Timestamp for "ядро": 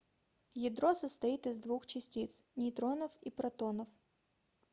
0.55-0.95